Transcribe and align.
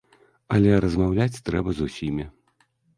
Але 0.55 0.71
размаўляць 0.87 1.41
трэба 1.51 1.69
з 1.77 1.81
усімі. 1.93 2.31